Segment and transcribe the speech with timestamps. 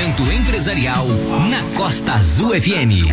[0.00, 1.06] Momento Empresarial
[1.50, 3.04] na Costa Azul FM.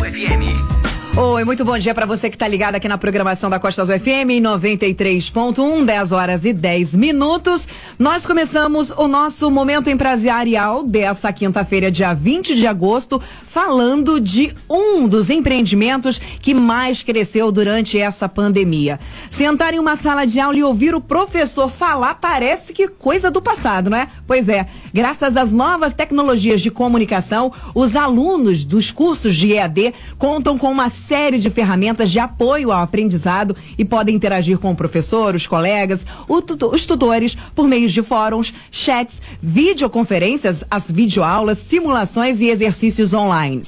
[1.20, 3.98] Oi, muito bom dia para você que está ligado aqui na programação da Costa Azul
[3.98, 7.66] FM 93.1, 10 horas e 10 minutos.
[7.98, 15.08] Nós começamos o nosso momento empresarial desta quinta-feira, dia 20 de agosto, falando de um
[15.08, 19.00] dos empreendimentos que mais cresceu durante essa pandemia.
[19.28, 23.42] Sentar em uma sala de aula e ouvir o professor falar parece que coisa do
[23.42, 24.06] passado, não é?
[24.24, 30.56] Pois é, graças às novas tecnologias de comunicação, os alunos dos cursos de EAD contam
[30.56, 35.34] com uma série de ferramentas de apoio ao aprendizado e podem interagir com o professor,
[35.34, 43.14] os colegas, os tutores por meio de fóruns, chats, videoconferências, as videoaulas, simulações e exercícios
[43.14, 43.62] online.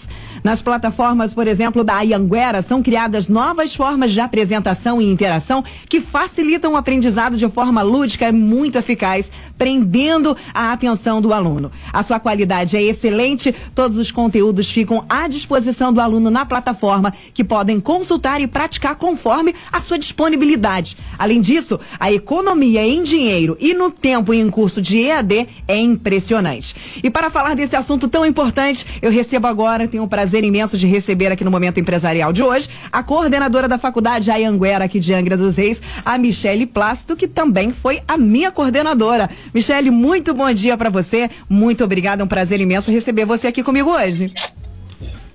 [0.44, 6.00] Nas plataformas, por exemplo, da Ianguera, são criadas novas formas de apresentação e interação que
[6.00, 11.70] facilitam o aprendizado de forma lúdica e muito eficaz, prendendo a atenção do aluno.
[11.92, 17.12] A sua qualidade é excelente, todos os conteúdos ficam à disposição do aluno na plataforma,
[17.34, 20.96] que podem consultar e praticar conforme a sua disponibilidade.
[21.18, 26.74] Além disso, a economia em dinheiro e no tempo em curso de EAD é impressionante.
[27.04, 30.86] E para falar desse assunto tão importante, eu recebo agora, tenho o prazer imenso de
[30.86, 35.36] receber aqui no Momento Empresarial de hoje, a coordenadora da Faculdade Ayanguera aqui de Angra
[35.36, 39.28] dos Reis, a Michele Plácido, que também foi a minha coordenadora.
[39.52, 41.28] Michele, muito bom dia para você.
[41.48, 44.32] Muito obrigada, é um prazer imenso receber você aqui comigo hoje.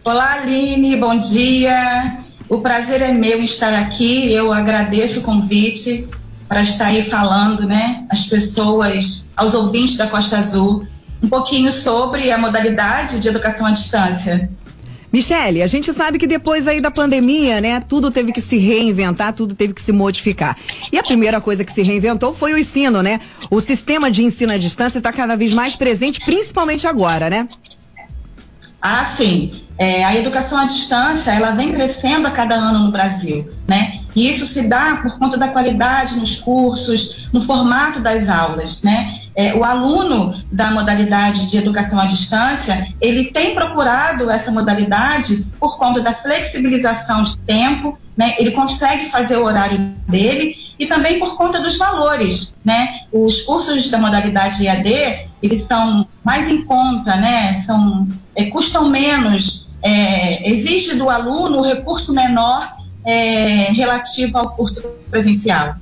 [0.04, 2.20] Olá, Aline, bom dia.
[2.48, 4.32] O prazer é meu estar aqui.
[4.32, 6.08] Eu agradeço o convite
[6.48, 10.88] para estar aí falando, né, às pessoas, aos ouvintes da Costa Azul,
[11.22, 14.50] um pouquinho sobre a modalidade de educação à distância.
[15.16, 19.32] Michele, a gente sabe que depois aí da pandemia, né, tudo teve que se reinventar,
[19.32, 20.58] tudo teve que se modificar.
[20.92, 23.22] E a primeira coisa que se reinventou foi o ensino, né?
[23.50, 27.48] O sistema de ensino à distância está cada vez mais presente, principalmente agora, né?
[28.82, 29.64] Ah, sim.
[29.78, 34.02] É, a educação à distância, ela vem crescendo a cada ano no Brasil, né?
[34.14, 39.22] E isso se dá por conta da qualidade nos cursos, no formato das aulas, né?
[39.35, 45.78] É, o aluno da modalidade de educação à distância, ele tem procurado essa modalidade por
[45.78, 48.35] conta da flexibilização de tempo, né?
[48.40, 53.01] Ele consegue fazer o horário dele e também por conta dos valores, né?
[53.12, 57.56] Os cursos da modalidade EAD, eles são mais em conta, né?
[57.66, 62.74] São, é, custam menos, é, exige do aluno o recurso menor
[63.06, 64.81] é, relativo ao curso
[65.12, 65.75] presencial.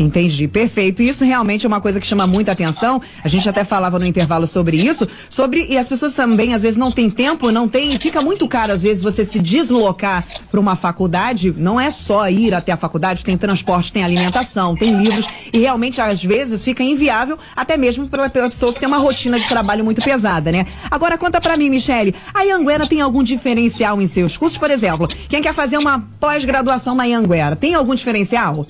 [0.00, 1.02] Entendi, perfeito.
[1.02, 3.02] Isso realmente é uma coisa que chama muita atenção.
[3.22, 6.78] A gente até falava no intervalo sobre isso, sobre e as pessoas também às vezes
[6.78, 10.74] não têm tempo, não tem, fica muito caro às vezes você se deslocar para uma
[10.74, 11.52] faculdade.
[11.54, 16.00] Não é só ir até a faculdade, tem transporte, tem alimentação, tem livros e realmente
[16.00, 19.84] às vezes fica inviável até mesmo pela, pela pessoa que tem uma rotina de trabalho
[19.84, 20.64] muito pesada, né?
[20.90, 25.06] Agora conta para mim, Michele, a Ianguera tem algum diferencial em seus cursos, por exemplo?
[25.28, 28.66] Quem quer fazer uma pós-graduação na Ianguera, tem algum diferencial?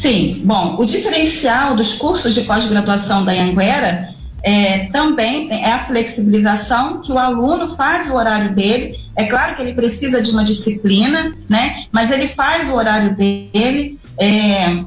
[0.00, 7.02] Sim, bom, o diferencial dos cursos de pós-graduação da Anguera é, também é a flexibilização
[7.02, 8.98] que o aluno faz o horário dele.
[9.14, 11.84] É claro que ele precisa de uma disciplina, né?
[11.92, 13.98] Mas ele faz o horário dele.
[14.18, 14.84] É,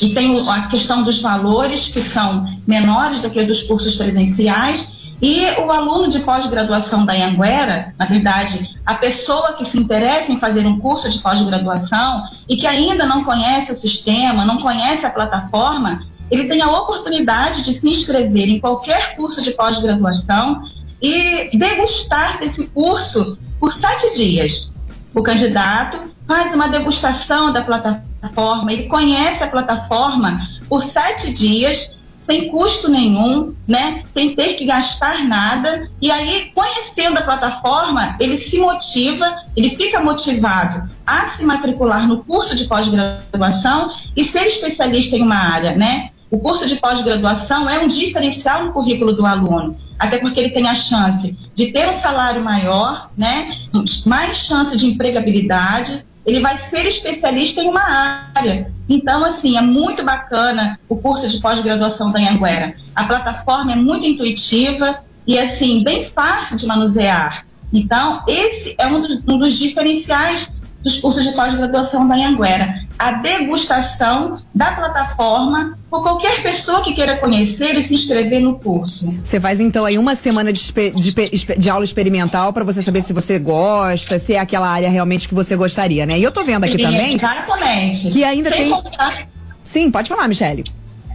[0.00, 5.46] e tem a questão dos valores que são menores do que dos cursos presenciais e
[5.60, 10.66] o aluno de pós-graduação da Anguera, na verdade, a pessoa que se interessa em fazer
[10.66, 16.06] um curso de pós-graduação e que ainda não conhece o sistema, não conhece a plataforma,
[16.30, 20.62] ele tem a oportunidade de se inscrever em qualquer curso de pós-graduação
[21.00, 24.74] e degustar desse curso por sete dias.
[25.14, 31.95] O candidato faz uma degustação da plataforma, ele conhece a plataforma por sete dias
[32.26, 34.02] sem custo nenhum, né?
[34.12, 35.88] Sem ter que gastar nada.
[36.02, 42.24] E aí, conhecendo a plataforma, ele se motiva, ele fica motivado a se matricular no
[42.24, 46.10] curso de pós-graduação e ser especialista em uma área, né?
[46.28, 50.66] O curso de pós-graduação é um diferencial no currículo do aluno, até porque ele tem
[50.68, 53.56] a chance de ter um salário maior, né?
[54.04, 58.74] Mais chance de empregabilidade, ele vai ser especialista em uma área.
[58.88, 62.74] Então, assim, é muito bacana o curso de pós-graduação da Anguera.
[62.94, 67.44] A plataforma é muito intuitiva e, assim, bem fácil de manusear.
[67.72, 70.48] Então, esse é um dos, um dos diferenciais
[70.86, 72.86] dos cursos de pós-graduação da Anhanguera.
[72.96, 79.18] A degustação da plataforma por qualquer pessoa que queira conhecer e se inscrever no curso.
[79.22, 83.12] Você faz então aí uma semana de, de, de aula experimental para você saber se
[83.12, 86.20] você gosta, se é aquela área realmente que você gostaria, né?
[86.20, 87.16] E eu tô vendo aqui Sim, também.
[87.16, 88.10] Exatamente.
[88.10, 88.70] Que ainda Sem tem.
[88.70, 89.28] Contar...
[89.64, 90.64] Sim, pode falar, Michele.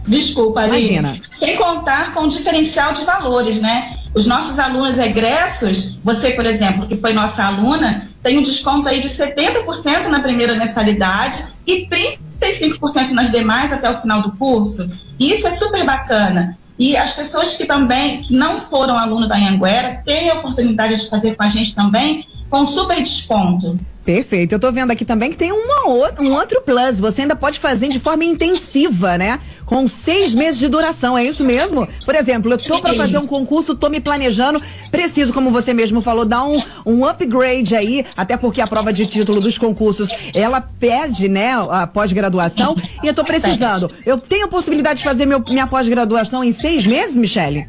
[0.06, 0.98] Desculpa, Aline.
[0.98, 1.20] Imagina.
[1.38, 3.96] Sem contar com o diferencial de valores, né?
[4.14, 9.00] Os nossos alunos egressos, você, por exemplo, que foi nossa aluna, tem um desconto aí
[9.00, 11.88] de 70% na primeira mensalidade e
[12.40, 14.88] 35% nas demais até o final do curso.
[15.18, 16.58] E isso é super bacana.
[16.78, 21.08] E as pessoas que também que não foram aluno da Anhanguera têm a oportunidade de
[21.08, 23.78] fazer com a gente também com super desconto.
[24.04, 24.52] Perfeito.
[24.52, 26.98] Eu estou vendo aqui também que tem uma, um outro plus.
[26.98, 29.38] Você ainda pode fazer de forma intensiva, né?
[29.72, 31.88] Com seis meses de duração, é isso mesmo?
[32.04, 34.60] Por exemplo, eu tô para fazer um concurso, tô me planejando,
[34.90, 39.06] preciso, como você mesmo falou, dar um, um upgrade aí, até porque a prova de
[39.06, 43.90] título dos concursos, ela pede, né, a pós-graduação, e eu tô precisando.
[44.04, 47.66] Eu tenho a possibilidade de fazer meu, minha pós-graduação em seis meses, Michele?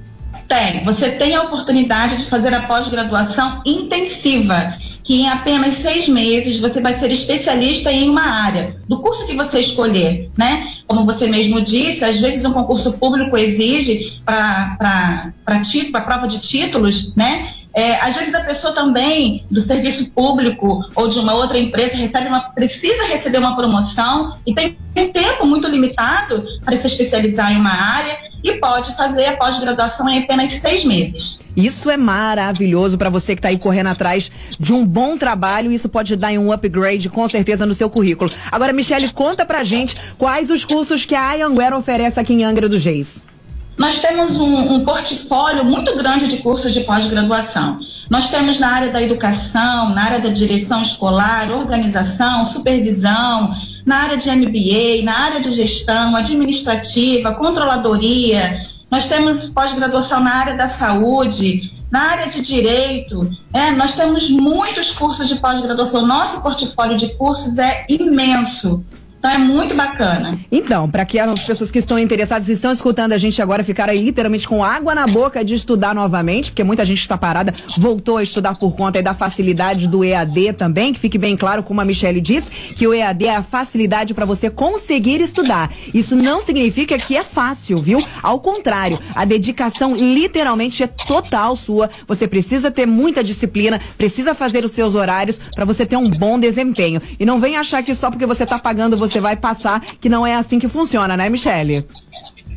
[0.50, 0.84] Tem.
[0.84, 4.74] Você tem a oportunidade de fazer a pós-graduação intensiva
[5.04, 9.36] que em apenas seis meses você vai ser especialista em uma área, do curso que
[9.36, 10.73] você escolher, né?
[10.88, 15.34] Como você mesmo disse, às vezes um concurso público exige para
[16.06, 17.54] prova de títulos, né?
[17.76, 22.28] É, às vezes a pessoa também do serviço público ou de uma outra empresa recebe
[22.28, 27.58] uma, precisa receber uma promoção e tem um tempo muito limitado para se especializar em
[27.58, 31.42] uma área e pode fazer a pós-graduação em apenas seis meses.
[31.56, 35.72] Isso é maravilhoso para você que está aí correndo atrás de um bom trabalho.
[35.72, 38.31] Isso pode dar um upgrade com certeza no seu currículo.
[38.51, 42.68] Agora, Michele, conta pra gente quais os cursos que a Anhanguera oferece aqui em Angra
[42.68, 43.24] dos Reis.
[43.78, 47.80] Nós temos um, um portfólio muito grande de cursos de pós-graduação.
[48.10, 53.56] Nós temos na área da educação, na área da direção escolar, organização, supervisão,
[53.86, 58.60] na área de MBA, na área de gestão, administrativa, controladoria.
[58.90, 63.30] Nós temos pós-graduação na área da saúde, na área de direito.
[63.54, 66.06] É, nós temos muitos cursos de pós-graduação.
[66.06, 68.86] Nosso portfólio de cursos é imenso.
[69.24, 70.38] Então é muito bacana.
[70.52, 74.46] Então, para que as pessoas que estão interessadas estão escutando a gente agora ficarem literalmente
[74.46, 78.56] com água na boca de estudar novamente, porque muita gente está parada, voltou a estudar
[78.56, 82.52] por conta da facilidade do EAD também, que fique bem claro, como a Michelle disse,
[82.52, 85.72] que o EAD é a facilidade para você conseguir estudar.
[85.94, 88.06] Isso não significa que é fácil, viu?
[88.22, 91.90] Ao contrário, a dedicação literalmente é total sua.
[92.10, 96.38] Você precisa ter muita disciplina, precisa fazer os seus horários para você ter um bom
[96.38, 97.02] desempenho.
[97.18, 100.10] E não vem achar que só porque você está pagando você você vai passar, que
[100.10, 101.86] não é assim que funciona, né, Michele?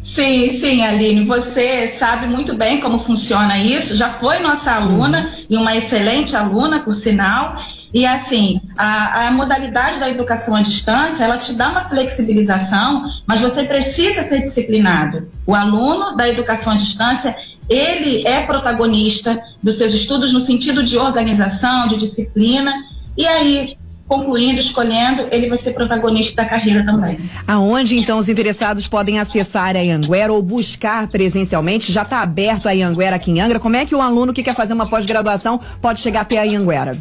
[0.02, 5.56] Sim, sim, Aline, você sabe muito bem como funciona isso, já foi nossa aluna e
[5.56, 7.56] uma excelente aluna, por sinal.
[7.92, 13.40] E assim, a, a, modalidade da educação à distância, ela te dá uma flexibilização, mas
[13.40, 15.28] você precisa ser disciplinado.
[15.46, 17.36] O aluno da educação à distância,
[17.68, 22.72] ele é protagonista dos seus estudos no sentido de organização, de disciplina.
[23.16, 23.76] E aí,
[24.08, 27.18] concluindo, escolhendo, ele vai ser protagonista da carreira também.
[27.46, 31.92] Aonde então os interessados podem acessar a Anguera ou buscar presencialmente?
[31.92, 33.58] Já está aberto a Anguera aqui em Angra.
[33.58, 36.96] Como é que o aluno que quer fazer uma pós-graduação pode chegar até a Anguera?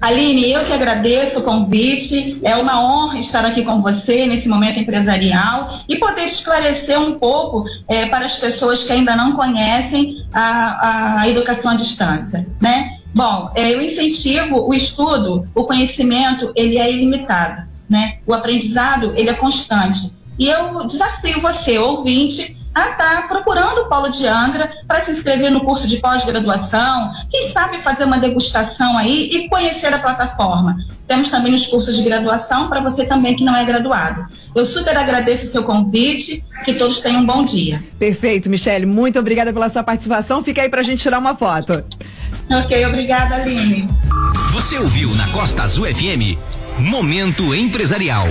[0.00, 2.38] Aline, eu que agradeço o convite.
[2.42, 7.64] É uma honra estar aqui com você nesse momento empresarial e poder esclarecer um pouco
[7.88, 12.98] é, para as pessoas que ainda não conhecem a, a educação à distância, né?
[13.14, 18.18] Bom, é, eu incentivo o estudo, o conhecimento, ele é ilimitado, né?
[18.26, 20.12] O aprendizado, ele é constante.
[20.38, 25.10] E eu desafio você, ouvinte, a estar tá procurando o Polo de Angra para se
[25.10, 30.76] inscrever no curso de pós-graduação, quem sabe fazer uma degustação aí e conhecer a plataforma.
[31.08, 34.26] Temos também os cursos de graduação para você também que não é graduado.
[34.54, 37.82] Eu super agradeço o seu convite, que todos tenham um bom dia.
[37.98, 38.84] Perfeito, Michele.
[38.84, 40.44] Muito obrigada pela sua participação.
[40.44, 41.82] Fica aí para a gente tirar uma foto.
[42.50, 43.88] Ok, obrigada, Aline.
[44.52, 46.36] Você ouviu na Costa Azul FM
[46.78, 48.26] Momento Empresarial.